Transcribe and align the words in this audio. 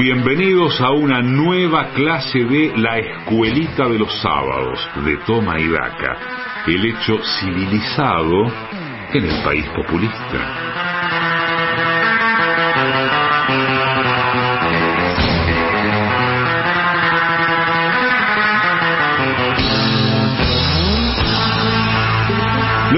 Bienvenidos 0.00 0.80
a 0.80 0.92
una 0.92 1.20
nueva 1.20 1.90
clase 1.92 2.38
de 2.38 2.72
La 2.74 2.96
Escuelita 2.96 3.86
de 3.86 3.98
los 3.98 4.10
Sábados 4.22 4.78
de 5.04 5.18
Toma 5.26 5.60
y 5.60 5.68
Daca, 5.68 6.16
el 6.66 6.86
hecho 6.86 7.18
civilizado 7.38 8.46
en 9.12 9.24
el 9.26 9.42
país 9.44 9.66
populista. 9.76 10.70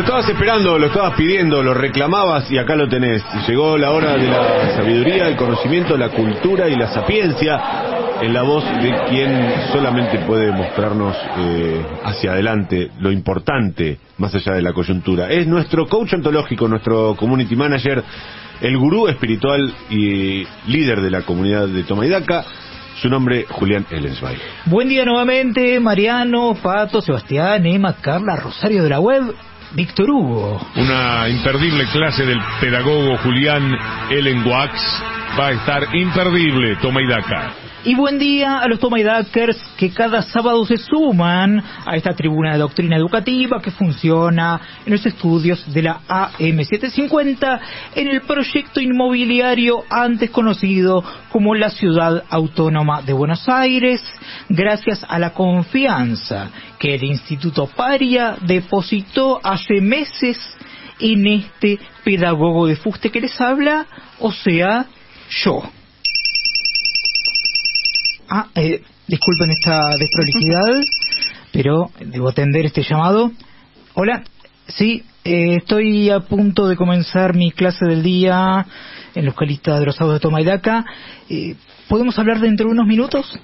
Lo 0.02 0.06
estabas 0.06 0.30
esperando, 0.30 0.78
lo 0.80 0.86
estabas 0.88 1.14
pidiendo, 1.14 1.62
lo 1.62 1.74
reclamabas 1.74 2.50
y 2.50 2.58
acá 2.58 2.74
lo 2.74 2.88
tenés. 2.88 3.22
Llegó 3.46 3.78
la 3.78 3.92
hora 3.92 4.16
de 4.16 4.26
la 4.26 4.74
sabiduría, 4.74 5.28
el 5.28 5.36
conocimiento, 5.36 5.96
la 5.96 6.08
cultura 6.08 6.68
y 6.68 6.74
la 6.74 6.88
sapiencia 6.88 8.18
en 8.20 8.34
la 8.34 8.42
voz 8.42 8.64
de 8.64 8.92
quien 9.08 9.52
solamente 9.70 10.18
puede 10.26 10.50
mostrarnos 10.50 11.16
eh, 11.38 11.86
hacia 12.02 12.32
adelante 12.32 12.90
lo 12.98 13.12
importante 13.12 14.00
más 14.18 14.34
allá 14.34 14.54
de 14.54 14.62
la 14.62 14.72
coyuntura. 14.72 15.30
Es 15.30 15.46
nuestro 15.46 15.86
coach 15.86 16.14
ontológico, 16.14 16.66
nuestro 16.66 17.14
community 17.14 17.54
manager, 17.54 18.02
el 18.60 18.76
gurú 18.76 19.06
espiritual 19.06 19.72
y 19.88 20.44
líder 20.66 21.00
de 21.00 21.10
la 21.10 21.22
comunidad 21.22 21.68
de 21.68 21.84
Tomaidaca. 21.84 22.44
Su 23.00 23.08
nombre, 23.08 23.46
Julián 23.48 23.86
Ellensweig. 23.88 24.38
Buen 24.66 24.88
día 24.88 25.04
nuevamente, 25.04 25.78
Mariano, 25.78 26.56
Pato, 26.60 27.00
Sebastián, 27.00 27.64
Emma, 27.66 27.94
Carla, 28.00 28.34
Rosario 28.34 28.82
de 28.82 28.88
la 28.90 28.98
Web 28.98 29.32
Víctor 29.74 30.10
Hugo. 30.10 30.60
Una 30.76 31.28
imperdible 31.28 31.86
clase 31.86 32.26
del 32.26 32.40
pedagogo 32.60 33.16
Julián 33.18 33.76
Ellen 34.10 34.46
Wax 34.46 34.72
va 35.38 35.48
a 35.48 35.52
estar 35.52 35.94
imperdible, 35.94 36.76
toma 36.76 37.02
y 37.02 37.06
daca. 37.06 37.61
Y 37.84 37.96
buen 37.96 38.20
día 38.20 38.60
a 38.60 38.68
los 38.68 38.78
Tomaidakers 38.78 39.60
que 39.76 39.90
cada 39.90 40.22
sábado 40.22 40.64
se 40.64 40.76
suman 40.76 41.60
a 41.84 41.96
esta 41.96 42.14
tribuna 42.14 42.52
de 42.52 42.60
doctrina 42.60 42.96
educativa 42.96 43.60
que 43.60 43.72
funciona 43.72 44.60
en 44.86 44.92
los 44.92 45.04
estudios 45.04 45.64
de 45.74 45.82
la 45.82 46.00
AM750 46.06 47.60
en 47.96 48.06
el 48.06 48.20
proyecto 48.20 48.80
inmobiliario 48.80 49.82
antes 49.90 50.30
conocido 50.30 51.02
como 51.32 51.56
la 51.56 51.70
Ciudad 51.70 52.22
Autónoma 52.30 53.02
de 53.02 53.14
Buenos 53.14 53.48
Aires, 53.48 54.00
gracias 54.48 55.04
a 55.08 55.18
la 55.18 55.34
confianza 55.34 56.50
que 56.78 56.94
el 56.94 57.02
Instituto 57.02 57.66
Paria 57.66 58.36
depositó 58.42 59.40
hace 59.42 59.80
meses 59.80 60.38
en 61.00 61.26
este 61.26 61.80
pedagogo 62.04 62.68
de 62.68 62.76
fuste 62.76 63.10
que 63.10 63.22
les 63.22 63.40
habla, 63.40 63.86
o 64.20 64.30
sea, 64.30 64.86
yo. 65.44 65.64
Ah, 68.34 68.46
eh, 68.54 68.80
disculpen 69.06 69.50
esta 69.50 69.90
desprolijidad, 69.98 70.82
pero 71.52 71.90
debo 72.00 72.30
atender 72.30 72.64
este 72.64 72.82
llamado. 72.82 73.30
Hola, 73.92 74.22
sí, 74.68 75.02
eh, 75.22 75.56
estoy 75.56 76.08
a 76.08 76.20
punto 76.20 76.66
de 76.66 76.76
comenzar 76.76 77.34
mi 77.34 77.52
clase 77.52 77.84
del 77.84 78.02
día 78.02 78.64
en 79.14 79.26
los 79.26 79.34
calistas 79.34 79.80
de 79.80 79.84
los 79.84 79.96
sábados 79.96 80.18
de 80.18 80.22
Tomaidaca. 80.22 80.82
Eh, 81.28 81.56
¿Podemos 81.90 82.18
hablar 82.18 82.40
dentro 82.40 82.68
de 82.68 82.72
unos 82.72 82.86
minutos? 82.86 83.38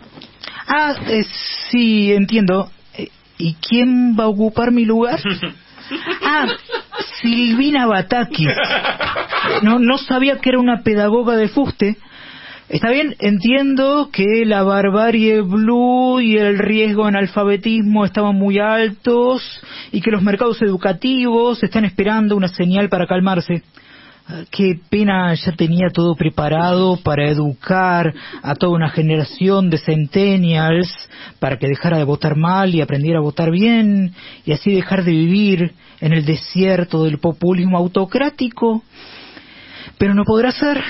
Ah, 0.66 0.94
eh, 1.06 1.26
sí, 1.70 2.10
entiendo. 2.14 2.70
Eh, 2.94 3.10
¿Y 3.36 3.56
quién 3.56 4.16
va 4.18 4.24
a 4.24 4.28
ocupar 4.28 4.72
mi 4.72 4.86
lugar? 4.86 5.20
Ah, 6.22 6.46
Silvina 7.22 7.86
Batakis. 7.86 8.50
No, 9.62 9.78
no 9.78 9.96
sabía 9.96 10.38
que 10.38 10.50
era 10.50 10.58
una 10.58 10.82
pedagoga 10.82 11.34
de 11.34 11.48
fuste. 11.48 11.96
Está 12.68 12.90
bien, 12.90 13.16
entiendo 13.20 14.10
que 14.12 14.44
la 14.44 14.62
barbarie 14.62 15.40
blue 15.40 16.20
y 16.20 16.36
el 16.36 16.58
riesgo 16.58 17.08
en 17.08 17.16
alfabetismo 17.16 18.04
estaban 18.04 18.36
muy 18.36 18.58
altos 18.58 19.42
y 19.90 20.02
que 20.02 20.10
los 20.10 20.20
mercados 20.20 20.60
educativos 20.60 21.62
están 21.62 21.86
esperando 21.86 22.36
una 22.36 22.48
señal 22.48 22.90
para 22.90 23.06
calmarse. 23.06 23.62
Ah, 24.26 24.42
Qué 24.50 24.78
pena, 24.90 25.32
ya 25.32 25.52
tenía 25.52 25.88
todo 25.90 26.14
preparado 26.14 26.98
para 27.02 27.30
educar 27.30 28.12
a 28.42 28.54
toda 28.54 28.72
una 28.72 28.90
generación 28.90 29.70
de 29.70 29.78
centennials 29.78 30.90
para 31.38 31.56
que 31.56 31.68
dejara 31.68 31.96
de 31.96 32.04
votar 32.04 32.36
mal 32.36 32.74
y 32.74 32.82
aprendiera 32.82 33.20
a 33.20 33.22
votar 33.22 33.50
bien 33.50 34.12
y 34.44 34.52
así 34.52 34.72
dejar 34.74 35.04
de 35.04 35.12
vivir 35.12 35.72
en 36.02 36.12
el 36.12 36.26
desierto 36.26 37.04
del 37.04 37.18
populismo 37.18 37.78
autocrático 37.78 38.82
pero 39.98 40.14
no 40.14 40.24
podrá 40.24 40.52
ser. 40.52 40.82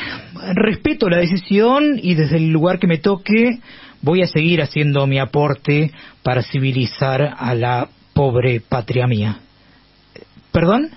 Respeto 0.55 1.09
la 1.09 1.19
decisión 1.19 1.99
y 2.01 2.15
desde 2.15 2.37
el 2.37 2.51
lugar 2.51 2.79
que 2.79 2.87
me 2.87 2.99
toque 2.99 3.59
voy 4.03 4.23
a 4.23 4.27
seguir 4.27 4.63
haciendo 4.63 5.07
mi 5.07 5.19
aporte 5.19 5.93
para 6.23 6.43
civilizar 6.43 7.35
a 7.37 7.55
la 7.55 7.89
pobre 8.13 8.61
patria 8.61 9.07
mía. 9.07 9.39
¿Perdón? 10.53 10.91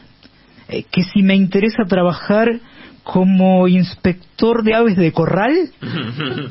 Eh, 0.68 0.84
¿Que 0.92 1.04
si 1.04 1.24
me 1.24 1.36
interesa 1.36 1.84
trabajar 1.88 2.48
como 3.04 3.68
inspector 3.68 4.64
de 4.64 4.76
aves 4.76 4.98
de 4.98 5.12
corral? 5.12 5.54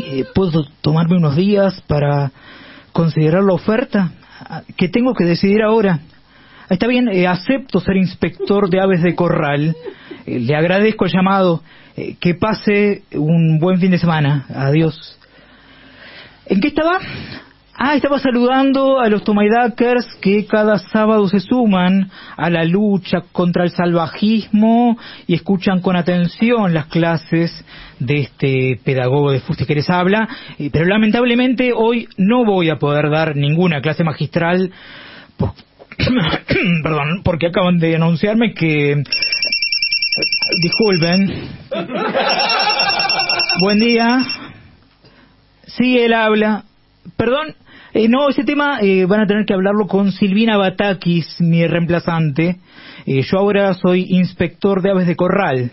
Eh, 0.00 0.24
¿Puedo 0.32 0.64
tomarme 0.80 1.16
unos 1.16 1.34
días 1.34 1.82
para 1.88 2.30
considerar 2.92 3.42
la 3.42 3.54
oferta? 3.54 4.12
Ah, 4.40 4.62
¿Que 4.76 4.88
tengo 4.88 5.12
que 5.12 5.24
decidir 5.24 5.60
ahora? 5.60 5.98
Está 6.70 6.86
bien, 6.86 7.08
eh, 7.08 7.26
acepto 7.26 7.80
ser 7.80 7.96
inspector 7.96 8.70
de 8.70 8.80
aves 8.80 9.02
de 9.02 9.16
corral. 9.16 9.74
Eh, 10.28 10.40
le 10.40 10.54
agradezco 10.54 11.06
el 11.06 11.12
llamado. 11.12 11.62
Eh, 11.96 12.16
que 12.20 12.34
pase 12.34 13.02
un 13.12 13.58
buen 13.58 13.80
fin 13.80 13.90
de 13.90 13.98
semana. 13.98 14.46
Adiós. 14.54 15.18
¿En 16.46 16.60
qué 16.60 16.68
estaba? 16.68 16.98
Ah, 17.74 17.94
estaba 17.94 18.18
saludando 18.18 19.00
a 19.00 19.08
los 19.08 19.22
Tomaidakers 19.22 20.16
que 20.20 20.46
cada 20.46 20.78
sábado 20.78 21.28
se 21.28 21.38
suman 21.38 22.10
a 22.36 22.50
la 22.50 22.64
lucha 22.64 23.18
contra 23.30 23.64
el 23.64 23.70
salvajismo 23.70 24.98
y 25.28 25.34
escuchan 25.34 25.80
con 25.80 25.94
atención 25.94 26.74
las 26.74 26.86
clases 26.86 27.64
de 28.00 28.20
este 28.22 28.80
pedagogo 28.84 29.30
de 29.30 29.40
fuste 29.40 29.64
que 29.64 29.76
les 29.76 29.88
habla. 29.90 30.28
Eh, 30.58 30.70
Pero 30.72 30.86
lamentablemente 30.86 31.72
hoy 31.72 32.08
no 32.16 32.44
voy 32.44 32.68
a 32.68 32.78
poder 32.78 33.10
dar 33.10 33.36
ninguna 33.36 33.80
clase 33.80 34.02
magistral. 34.04 34.72
Perdón, 36.82 37.22
porque 37.24 37.46
acaban 37.46 37.78
de 37.78 37.96
anunciarme 37.96 38.54
que... 38.54 39.02
Disculpen. 40.62 41.48
Buen 43.60 43.78
día. 43.78 44.24
Sí, 45.66 45.98
él 45.98 46.12
habla. 46.12 46.64
Perdón, 47.16 47.54
eh, 47.92 48.08
no, 48.08 48.28
ese 48.28 48.44
tema 48.44 48.80
eh, 48.80 49.06
van 49.06 49.20
a 49.20 49.26
tener 49.26 49.44
que 49.44 49.54
hablarlo 49.54 49.86
con 49.86 50.12
Silvina 50.12 50.56
Batakis, 50.56 51.40
mi 51.40 51.66
reemplazante. 51.66 52.58
Eh, 53.06 53.22
yo 53.22 53.38
ahora 53.38 53.74
soy 53.74 54.06
inspector 54.10 54.82
de 54.82 54.90
aves 54.90 55.06
de 55.06 55.16
corral. 55.16 55.72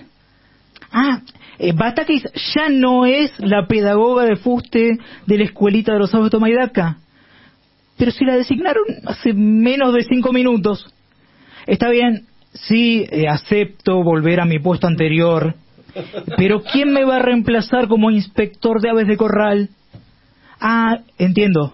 Ah, 0.91 1.21
eh, 1.59 1.73
Batakis 1.73 2.23
ya 2.55 2.69
no 2.69 3.05
es 3.05 3.31
la 3.39 3.67
pedagoga 3.67 4.23
de 4.23 4.35
fuste 4.35 4.97
de 5.25 5.37
la 5.37 5.43
escuelita 5.43 5.93
de 5.93 5.99
los 5.99 6.13
aves 6.13 6.25
de 6.25 6.31
Tomaidaca. 6.31 6.97
Pero 7.97 8.11
si 8.11 8.25
la 8.25 8.35
designaron 8.35 8.83
hace 9.05 9.33
menos 9.33 9.93
de 9.93 10.03
cinco 10.03 10.33
minutos. 10.33 10.93
Está 11.65 11.89
bien, 11.89 12.27
sí, 12.55 13.05
eh, 13.09 13.27
acepto 13.27 14.03
volver 14.03 14.39
a 14.39 14.45
mi 14.45 14.59
puesto 14.59 14.87
anterior. 14.87 15.55
Pero 16.35 16.61
¿quién 16.63 16.91
me 16.91 17.05
va 17.05 17.17
a 17.17 17.21
reemplazar 17.21 17.87
como 17.87 18.11
inspector 18.11 18.81
de 18.81 18.89
aves 18.89 19.07
de 19.07 19.15
corral? 19.15 19.69
Ah, 20.59 20.99
entiendo. 21.17 21.73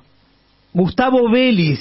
Gustavo 0.73 1.29
Vélez. 1.29 1.79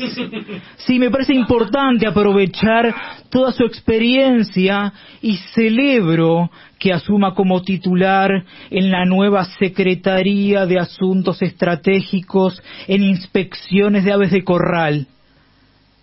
Sí, 0.79 0.99
me 0.99 1.11
parece 1.11 1.35
importante 1.35 2.09
aprovechar 2.09 2.93
toda 3.31 3.53
su 3.53 3.65
experiencia 3.65 4.93
y 5.23 5.37
celebro 5.55 6.51
que 6.79 6.93
asuma 6.93 7.35
como 7.35 7.63
titular 7.63 8.31
en 8.71 8.91
la 8.91 9.05
nueva 9.05 9.45
Secretaría 9.45 10.67
de 10.67 10.79
Asuntos 10.81 11.41
Estratégicos 11.43 12.61
en 12.89 13.05
inspecciones 13.05 14.05
de 14.05 14.13
aves 14.13 14.33
de 14.33 14.43
corral. 14.43 15.07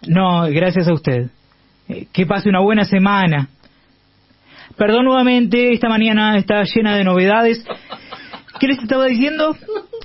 No, 0.07 0.43
gracias 0.43 0.87
a 0.87 0.93
usted. 0.93 1.29
Eh, 1.89 2.07
Que 2.11 2.25
pase 2.25 2.49
una 2.49 2.59
buena 2.61 2.85
semana. 2.85 3.49
Perdón 4.75 5.05
nuevamente, 5.05 5.73
esta 5.73 5.89
mañana 5.89 6.37
está 6.37 6.63
llena 6.63 6.95
de 6.95 7.03
novedades. 7.03 7.65
¿Qué 8.59 8.67
les 8.67 8.79
estaba 8.79 9.05
diciendo? 9.05 9.55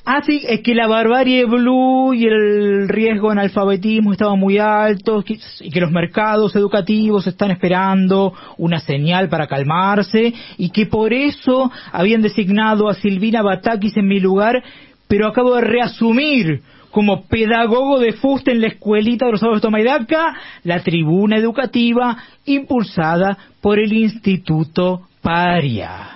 Ah, 0.05 0.21
sí, 0.25 0.43
es 0.49 0.61
que 0.63 0.75
la 0.75 0.87
barbarie 0.87 1.45
blue 1.45 2.13
y 2.13 2.27
el 2.27 2.89
riesgo 2.89 3.33
en 3.33 3.39
alfabetismo 3.39 4.13
estaban 4.13 4.39
muy 4.39 4.59
altos 4.59 5.25
y 5.61 5.71
que 5.71 5.81
los 5.81 5.93
mercados 5.93 6.57
educativos 6.57 7.27
están 7.27 7.51
esperando 7.51 8.33
una 8.59 8.81
señal 8.81 9.29
para 9.29 9.47
calmarse 9.47 10.35
y 10.59 10.71
que 10.71 10.87
por 10.87 11.13
eso 11.13 11.71
habían 11.93 12.21
designado 12.21 12.89
a 12.89 12.95
Silvina 12.95 13.43
Batakis 13.43 13.97
en 13.97 14.09
mi 14.09 14.21
lugar, 14.21 14.63
pero 15.07 15.29
acabo 15.29 15.55
de 15.55 15.63
reasumir 15.63 16.63
como 16.93 17.23
pedagogo 17.23 17.99
de 17.99 18.13
fuste 18.13 18.53
en 18.53 18.61
la 18.61 18.69
escuelita 18.69 19.25
de 19.27 19.33
los 19.33 19.41
sábados 19.41 19.61
de 19.61 19.67
Tomaidaca, 19.67 20.35
la 20.63 20.81
tribuna 20.81 21.39
educativa 21.39 22.17
impulsada 22.45 23.37
por 23.61 23.79
el 23.79 23.93
Instituto 23.93 25.09
Paria. 25.23 26.11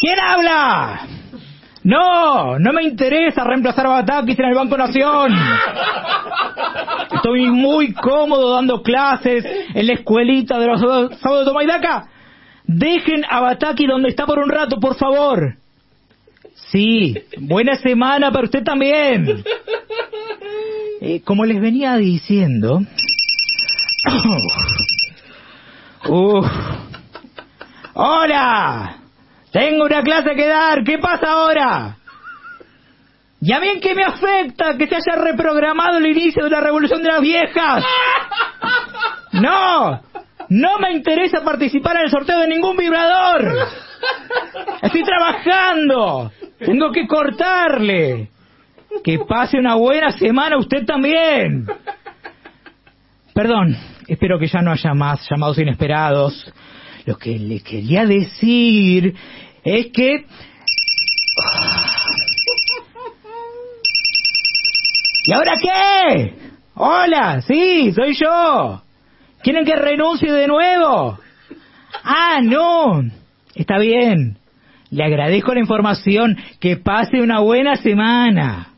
¿Quién 0.00 0.18
habla? 0.20 1.00
No, 1.82 2.58
no 2.58 2.72
me 2.72 2.84
interesa 2.84 3.42
reemplazar 3.42 3.86
a 3.86 3.90
Batakis 3.90 4.38
en 4.38 4.44
el 4.44 4.54
Banco 4.54 4.76
Nación. 4.76 5.34
Estoy 7.12 7.50
muy 7.50 7.92
cómodo 7.92 8.54
dando 8.54 8.82
clases 8.82 9.44
en 9.74 9.86
la 9.86 9.94
escuelita 9.94 10.60
de 10.60 10.66
los 10.66 10.80
sábados 10.80 11.44
de 11.44 11.44
Tomaidaca. 11.44 12.08
Dejen 12.64 13.24
a 13.28 13.40
Bataki 13.40 13.86
donde 13.86 14.10
está 14.10 14.26
por 14.26 14.38
un 14.38 14.48
rato, 14.48 14.78
por 14.78 14.96
favor. 14.96 15.56
Sí, 16.70 17.14
buena 17.38 17.76
semana 17.76 18.30
para 18.30 18.44
usted 18.44 18.62
también. 18.62 19.42
Eh, 21.00 21.22
como 21.24 21.44
les 21.44 21.60
venía 21.60 21.96
diciendo... 21.96 22.80
Uf. 26.08 26.46
¡Hola! 27.94 28.96
Tengo 29.52 29.84
una 29.84 30.02
clase 30.02 30.34
que 30.34 30.46
dar. 30.46 30.84
¿Qué 30.84 30.98
pasa 30.98 31.32
ahora? 31.32 31.96
¿Y 33.40 33.52
a 33.52 33.60
mí 33.60 33.68
en 33.68 33.80
qué 33.80 33.94
me 33.94 34.04
afecta 34.04 34.76
que 34.76 34.88
se 34.88 34.96
haya 34.96 35.22
reprogramado 35.22 35.98
el 35.98 36.06
inicio 36.06 36.44
de 36.44 36.50
la 36.50 36.60
revolución 36.60 37.02
de 37.02 37.08
las 37.08 37.20
viejas? 37.20 37.84
No, 39.32 40.02
no 40.48 40.78
me 40.78 40.92
interesa 40.92 41.44
participar 41.44 41.96
en 41.96 42.02
el 42.02 42.10
sorteo 42.10 42.40
de 42.40 42.48
ningún 42.48 42.76
vibrador. 42.76 43.68
Estoy 44.82 45.04
trabajando. 45.04 46.32
Tengo 46.58 46.90
que 46.92 47.06
cortarle. 47.06 48.28
Que 49.04 49.18
pase 49.18 49.58
una 49.58 49.74
buena 49.74 50.12
semana 50.12 50.56
usted 50.58 50.84
también. 50.84 51.66
Perdón, 53.34 53.76
espero 54.08 54.38
que 54.38 54.48
ya 54.48 54.60
no 54.60 54.72
haya 54.72 54.94
más 54.94 55.28
llamados 55.30 55.58
inesperados. 55.58 56.52
Lo 57.04 57.16
que 57.16 57.38
le 57.38 57.60
quería 57.60 58.04
decir 58.04 59.14
es 59.62 59.86
que... 59.92 60.26
¿Y 65.26 65.32
ahora 65.32 65.52
qué? 65.60 66.34
Hola, 66.74 67.42
sí, 67.42 67.92
soy 67.92 68.14
yo. 68.14 68.82
¿Quieren 69.42 69.64
que 69.64 69.76
renuncie 69.76 70.32
de 70.32 70.46
nuevo? 70.46 71.18
Ah, 72.02 72.40
no. 72.42 73.02
Está 73.54 73.78
bien. 73.78 74.38
Le 74.90 75.04
agradezco 75.04 75.54
la 75.54 75.60
información. 75.60 76.36
Que 76.60 76.76
pase 76.76 77.20
una 77.20 77.40
buena 77.40 77.76
semana. 77.76 78.68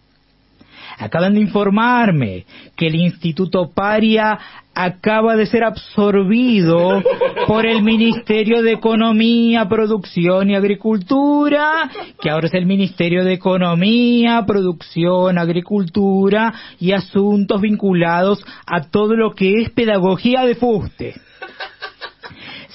Acaban 0.99 1.33
de 1.33 1.41
informarme 1.41 2.45
que 2.77 2.89
el 2.89 2.95
Instituto 2.95 3.71
Paria 3.75 4.39
acaba 4.75 5.35
de 5.35 5.47
ser 5.47 5.65
absorbido 5.65 7.03
por 7.47 7.65
el 7.65 7.83
Ministerio 7.83 8.62
de 8.62 8.73
Economía, 8.73 9.67
Producción 9.67 10.51
y 10.51 10.55
Agricultura, 10.55 11.91
que 12.21 12.31
ahora 12.31 12.49
es 12.49 12.55
el 12.55 12.67
Ministerio 12.67 13.25
de 13.25 13.33
Economía, 13.33 14.45
Producción, 14.47 15.39
Agricultura 15.39 16.53
y 16.79 16.93
Asuntos 16.93 17.63
vinculados 17.63 18.45
a 18.67 18.83
todo 18.83 19.15
lo 19.15 19.35
que 19.35 19.63
es 19.63 19.71
pedagogía 19.71 20.45
de 20.45 20.55
fuste. 20.55 21.15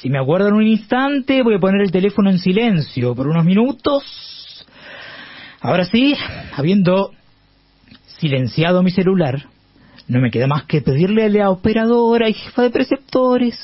Si 0.06 0.12
me 0.12 0.20
aguardan 0.20 0.54
un 0.54 0.68
instante, 0.68 1.42
voy 1.42 1.56
a 1.56 1.60
poner 1.60 1.82
el 1.82 1.90
teléfono 1.90 2.30
en 2.30 2.38
silencio 2.38 3.16
por 3.16 3.26
unos 3.26 3.44
minutos. 3.44 4.04
Ahora 5.60 5.86
sí, 5.86 6.16
habiendo 6.56 7.10
silenciado 8.20 8.84
mi 8.84 8.92
celular, 8.92 9.48
no 10.08 10.20
me 10.22 10.30
queda 10.30 10.46
más 10.46 10.66
que 10.66 10.82
pedirle 10.82 11.26
a 11.26 11.30
la 11.30 11.50
operadora 11.50 12.30
y 12.30 12.34
jefa 12.34 12.62
de 12.62 12.70
preceptores 12.70 13.58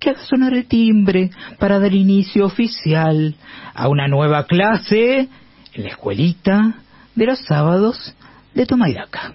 que 0.00 0.10
haga 0.10 0.24
sonar 0.24 0.52
el 0.54 0.66
timbre 0.66 1.30
para 1.60 1.78
dar 1.78 1.94
inicio 1.94 2.44
oficial 2.44 3.36
a 3.72 3.86
una 3.86 4.08
nueva 4.08 4.46
clase 4.46 5.28
en 5.74 5.82
la 5.84 5.90
escuelita 5.90 6.74
de 7.14 7.24
los 7.24 7.38
sábados 7.38 8.16
de 8.52 8.66
Tomairaca. 8.66 9.32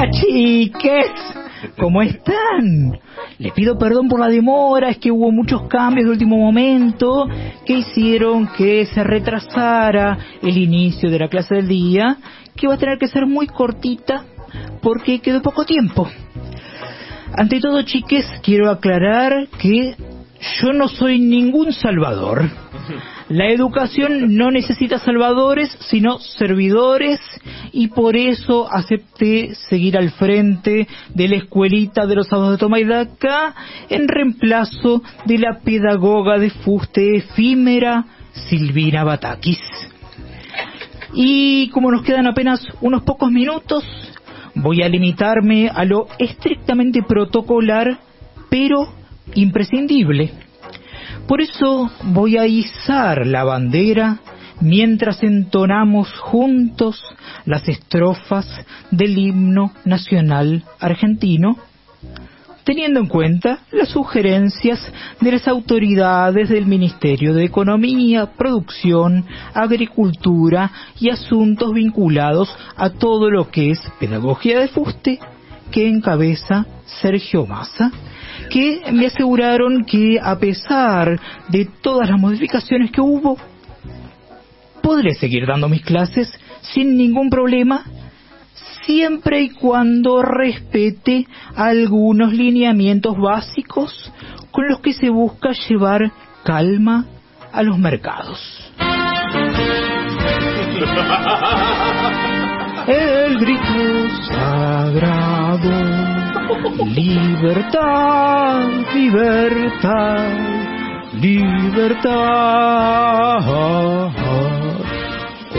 ¡Hola, 0.00 0.12
chiques! 0.12 1.10
¿Cómo 1.78 2.00
están? 2.00 2.98
Les 3.38 3.52
pido 3.52 3.76
perdón 3.76 4.08
por 4.08 4.18
la 4.18 4.28
demora, 4.28 4.88
es 4.88 4.96
que 4.96 5.10
hubo 5.10 5.30
muchos 5.30 5.68
cambios 5.68 6.06
de 6.06 6.12
último 6.12 6.38
momento 6.38 7.28
que 7.66 7.74
hicieron 7.74 8.48
que 8.56 8.86
se 8.86 9.04
retrasara 9.04 10.16
el 10.40 10.56
inicio 10.56 11.10
de 11.10 11.18
la 11.18 11.28
clase 11.28 11.56
del 11.56 11.68
día, 11.68 12.16
que 12.56 12.66
va 12.66 12.74
a 12.74 12.78
tener 12.78 12.96
que 12.96 13.08
ser 13.08 13.26
muy 13.26 13.46
cortita 13.46 14.24
porque 14.80 15.20
quedó 15.20 15.42
poco 15.42 15.66
tiempo. 15.66 16.08
Ante 17.36 17.60
todo, 17.60 17.82
chiques, 17.82 18.24
quiero 18.42 18.70
aclarar 18.70 19.48
que 19.58 19.96
yo 20.62 20.72
no 20.72 20.88
soy 20.88 21.18
ningún 21.18 21.74
salvador. 21.74 22.48
La 23.30 23.46
educación 23.46 24.34
no 24.34 24.50
necesita 24.50 24.98
salvadores, 24.98 25.70
sino 25.88 26.18
servidores, 26.18 27.20
y 27.70 27.86
por 27.86 28.16
eso 28.16 28.68
acepté 28.68 29.54
seguir 29.54 29.96
al 29.96 30.10
frente 30.10 30.88
de 31.14 31.28
la 31.28 31.36
escuelita 31.36 32.06
de 32.06 32.16
los 32.16 32.26
sábados 32.26 32.54
de 32.54 32.58
Tomaidaca 32.58 33.54
en 33.88 34.08
reemplazo 34.08 35.04
de 35.26 35.38
la 35.38 35.60
pedagoga 35.60 36.40
de 36.40 36.50
fuste 36.50 37.18
efímera 37.18 38.04
Silvina 38.48 39.04
Batakis. 39.04 39.60
Y 41.14 41.68
como 41.68 41.92
nos 41.92 42.02
quedan 42.02 42.26
apenas 42.26 42.60
unos 42.80 43.04
pocos 43.04 43.30
minutos, 43.30 43.84
voy 44.56 44.82
a 44.82 44.88
limitarme 44.88 45.70
a 45.72 45.84
lo 45.84 46.08
estrictamente 46.18 47.04
protocolar, 47.04 48.00
pero 48.48 48.92
imprescindible. 49.36 50.49
Por 51.26 51.40
eso 51.40 51.90
voy 52.04 52.36
a 52.36 52.46
izar 52.46 53.26
la 53.26 53.44
bandera 53.44 54.18
mientras 54.60 55.22
entonamos 55.22 56.12
juntos 56.18 57.02
las 57.46 57.68
estrofas 57.68 58.46
del 58.90 59.16
himno 59.18 59.72
nacional 59.84 60.64
argentino, 60.78 61.56
teniendo 62.64 63.00
en 63.00 63.06
cuenta 63.06 63.60
las 63.72 63.88
sugerencias 63.88 64.80
de 65.20 65.32
las 65.32 65.48
autoridades 65.48 66.48
del 66.48 66.66
Ministerio 66.66 67.34
de 67.34 67.44
Economía, 67.44 68.32
Producción, 68.36 69.24
Agricultura 69.54 70.70
y 70.98 71.10
asuntos 71.10 71.72
vinculados 71.72 72.54
a 72.76 72.90
todo 72.90 73.30
lo 73.30 73.50
que 73.50 73.70
es 73.70 73.80
pedagogía 73.98 74.60
de 74.60 74.68
fuste 74.68 75.18
que 75.70 75.88
encabeza 75.88 76.66
Sergio 77.00 77.46
Massa 77.46 77.90
que 78.48 78.82
me 78.92 79.06
aseguraron 79.06 79.84
que 79.84 80.18
a 80.22 80.38
pesar 80.38 81.20
de 81.48 81.68
todas 81.80 82.08
las 82.08 82.18
modificaciones 82.18 82.90
que 82.90 83.00
hubo, 83.00 83.36
podré 84.82 85.14
seguir 85.14 85.46
dando 85.46 85.68
mis 85.68 85.82
clases 85.82 86.32
sin 86.62 86.96
ningún 86.96 87.30
problema, 87.30 87.84
siempre 88.84 89.42
y 89.42 89.50
cuando 89.50 90.22
respete 90.22 91.26
algunos 91.54 92.32
lineamientos 92.32 93.16
básicos 93.16 94.12
con 94.50 94.68
los 94.68 94.80
que 94.80 94.92
se 94.92 95.10
busca 95.10 95.50
llevar 95.68 96.10
calma 96.44 97.06
a 97.52 97.62
los 97.62 97.78
mercados. 97.78 98.40
El 102.86 103.38
grito 103.38 104.08
sagrado 104.28 106.19
Libertad, 106.94 108.60
libertad, 108.92 110.30
libertad. 111.12 112.10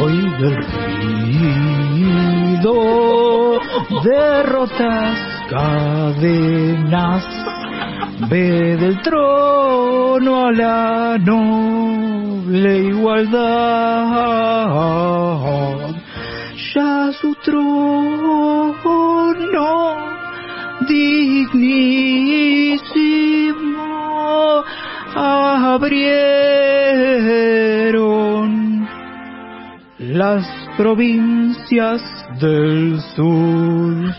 Hoy 0.01 0.17
del 0.39 0.57
ruido, 2.59 3.59
derrotas, 4.03 5.17
cadenas. 5.49 7.25
Ve 8.29 8.75
del 8.75 9.01
trono 9.01 10.47
a 10.47 10.51
la 10.51 11.17
noble 11.17 12.79
igualdad. 12.79 13.41
Ya 16.73 17.11
su 17.13 17.33
trono 17.35 18.75
dignísimo 20.91 21.71
abrieron 25.15 26.01
las 29.99 30.45
provincias 30.77 32.01
del 32.39 32.99
sur 33.15 34.13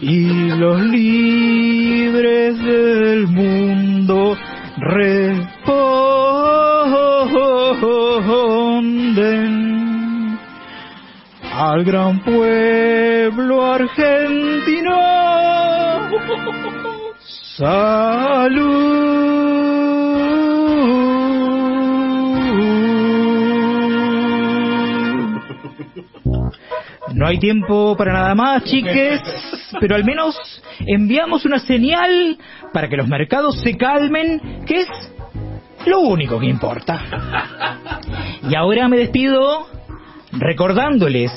y 0.00 0.48
los 0.56 0.80
libres 0.80 2.58
del 2.58 3.26
mundo 3.26 4.36
responden 4.78 5.94
al 11.52 11.84
gran 11.84 12.20
pueblo 12.20 13.72
argentino 13.72 15.23
Salud. 17.56 19.14
No 27.14 27.28
hay 27.28 27.38
tiempo 27.38 27.96
para 27.96 28.12
nada 28.12 28.34
más, 28.34 28.64
chiques, 28.64 29.20
pero 29.80 29.94
al 29.94 30.04
menos 30.04 30.36
enviamos 30.80 31.44
una 31.44 31.60
señal 31.60 32.36
para 32.72 32.88
que 32.88 32.96
los 32.96 33.06
mercados 33.06 33.60
se 33.62 33.76
calmen, 33.76 34.64
que 34.66 34.80
es 34.80 34.88
lo 35.86 36.00
único 36.00 36.40
que 36.40 36.46
importa. 36.46 37.00
Y 38.50 38.56
ahora 38.56 38.88
me 38.88 38.96
despido 38.96 39.68
recordándoles 40.32 41.30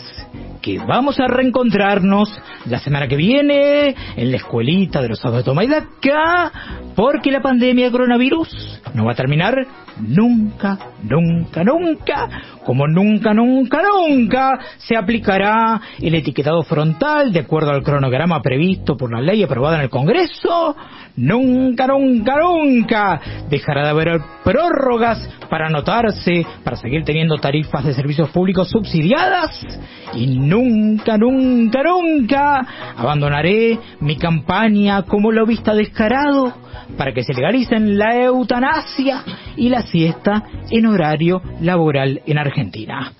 que 0.67 0.79
vamos 0.79 1.17
a 1.21 1.27
reencontrarnos 1.27 2.29
la 2.65 2.79
semana 2.79 3.07
que 3.07 3.15
viene 3.15 3.95
en 4.17 4.31
la 4.31 4.35
escuelita 4.35 5.01
de 5.01 5.07
los 5.07 5.19
sábados 5.19 5.45
de 5.45 5.67
Daca, 5.67 6.51
porque 6.93 7.31
la 7.31 7.41
pandemia 7.41 7.85
de 7.85 7.91
coronavirus 7.91 8.81
no 8.93 9.05
va 9.05 9.13
a 9.13 9.15
terminar 9.15 9.55
nunca, 9.99 10.77
nunca, 11.03 11.63
nunca, 11.63 12.29
como 12.65 12.87
nunca, 12.87 13.33
nunca, 13.33 13.81
nunca 13.81 14.59
se 14.77 14.95
aplicará 14.95 15.79
el 16.01 16.15
etiquetado 16.15 16.63
frontal 16.63 17.31
de 17.31 17.39
acuerdo 17.39 17.71
al 17.71 17.83
cronograma 17.83 18.41
previsto 18.41 18.95
por 18.97 19.11
la 19.11 19.21
ley 19.21 19.43
aprobada 19.43 19.77
en 19.77 19.83
el 19.83 19.89
Congreso, 19.89 20.75
nunca, 21.15 21.87
nunca, 21.87 22.35
nunca 22.39 23.21
dejará 23.49 23.83
de 23.83 23.89
haber 23.89 24.21
prórrogas 24.43 25.29
para 25.49 25.67
anotarse, 25.67 26.45
para 26.63 26.77
seguir 26.77 27.03
teniendo 27.03 27.37
tarifas 27.37 27.85
de 27.85 27.93
servicios 27.93 28.29
públicos 28.29 28.69
subsidiadas. 28.69 29.65
Y 30.13 30.27
nunca, 30.39 31.17
nunca, 31.17 31.81
nunca 31.83 32.67
abandonaré 32.95 33.79
mi 33.99 34.17
campaña 34.17 35.03
como 35.03 35.31
lobista 35.31 35.73
descarado 35.73 36.53
para 36.97 37.13
que 37.13 37.23
se 37.23 37.33
legalicen 37.33 37.97
la 37.97 38.15
eutanasia 38.23 39.23
y 39.57 39.69
la 39.69 39.81
siesta 39.91 40.43
en 40.69 40.85
horario 40.85 41.41
laboral 41.61 42.21
en 42.25 42.37
Argentina. 42.37 43.13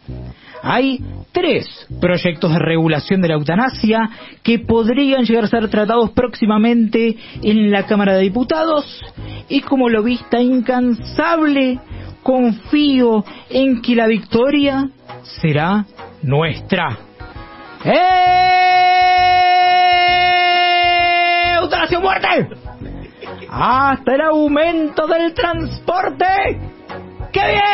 Hay 0.63 0.99
tres 1.31 1.65
proyectos 2.01 2.51
de 2.51 2.59
regulación 2.59 3.21
de 3.21 3.27
la 3.29 3.35
eutanasia 3.35 4.09
que 4.43 4.59
podrían 4.59 5.23
llegar 5.23 5.45
a 5.45 5.47
ser 5.47 5.69
tratados 5.69 6.11
próximamente 6.11 7.15
en 7.41 7.71
la 7.71 7.85
Cámara 7.85 8.15
de 8.15 8.23
Diputados 8.23 9.01
y 9.47 9.61
como 9.61 9.89
lobista 9.89 10.41
incansable 10.41 11.79
confío 12.23 13.23
en 13.49 13.81
que 13.81 13.95
la 13.95 14.07
victoria 14.07 14.89
será 15.41 15.85
nuestra. 16.21 16.97
¡Eutanasia 21.61 21.99
muerte! 21.99 22.66
Hasta 23.49 24.15
el 24.15 24.21
aumento 24.21 25.07
del 25.07 25.33
transporte 25.33 26.25
que 27.31 27.39
viene. 27.39 27.67